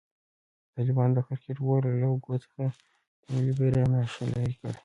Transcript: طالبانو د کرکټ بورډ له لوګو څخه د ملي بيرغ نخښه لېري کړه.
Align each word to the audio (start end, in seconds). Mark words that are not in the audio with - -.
طالبانو 0.75 1.15
د 1.15 1.19
کرکټ 1.27 1.57
بورډ 1.65 1.83
له 1.89 1.95
لوګو 2.03 2.35
څخه 2.43 2.61
د 3.21 3.23
ملي 3.33 3.53
بيرغ 3.57 3.85
نخښه 3.93 4.23
لېري 4.33 4.55
کړه. 4.59 4.73